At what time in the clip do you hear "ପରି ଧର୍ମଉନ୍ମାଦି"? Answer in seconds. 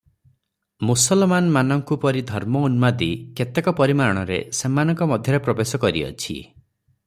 2.05-3.11